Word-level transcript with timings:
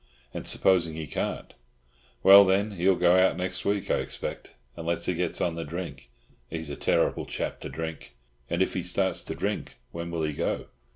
"And 0.33 0.47
supposing 0.47 0.95
he 0.95 1.05
can't?" 1.05 1.53
"Well, 2.23 2.43
then, 2.43 2.71
he'll 2.71 2.95
go 2.95 3.15
out 3.17 3.37
next 3.37 3.63
week, 3.65 3.91
I 3.91 3.97
expect, 3.99 4.55
unless 4.75 5.05
he 5.05 5.13
gets 5.13 5.39
on 5.41 5.53
the 5.53 5.63
drink. 5.63 6.09
He's 6.49 6.71
a 6.71 6.75
terrible 6.75 7.27
chap 7.27 7.59
to 7.59 7.69
drink." 7.69 8.15
"And 8.49 8.63
if 8.63 8.73
he 8.73 8.81
starts 8.81 9.21
to 9.25 9.35
drink, 9.35 9.75
when 9.91 10.09
will 10.09 10.23
he 10.23 10.33
go?" 10.33 10.69